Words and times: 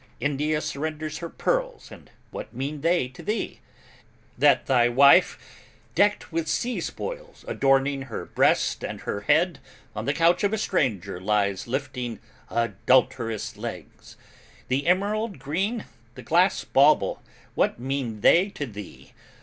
India 0.19 0.61
surrenders 0.61 1.19
her 1.19 1.29
pearls; 1.29 1.91
and 1.91 2.09
what 2.31 2.51
mean 2.51 2.81
they 2.81 3.07
to 3.07 3.21
thee? 3.21 3.59
That 4.35 4.65
thy 4.65 4.89
wife 4.89 5.37
decked 5.93 6.31
with 6.31 6.47
sea 6.47 6.79
spoils 6.81 7.45
adorning 7.47 8.01
her 8.09 8.25
breast 8.25 8.83
and 8.83 9.01
her 9.01 9.21
head 9.21 9.59
On 9.95 10.05
the 10.05 10.13
couch 10.15 10.43
of 10.43 10.53
a 10.53 10.57
stranger 10.57 11.19
lies 11.21 11.67
lifting 11.67 12.17
adulterous 12.49 13.55
legs? 13.57 14.17
The 14.69 14.87
emerald 14.87 15.37
green, 15.37 15.85
the 16.15 16.23
glass 16.23 16.63
bauble, 16.63 17.21
what 17.53 17.79
mean 17.79 18.21
they 18.21 18.49
to 18.55 18.65
thee? 18.65 19.11